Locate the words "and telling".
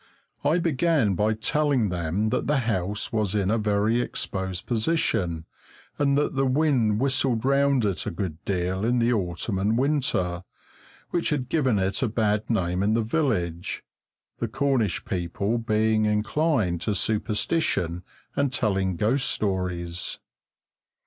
18.35-18.95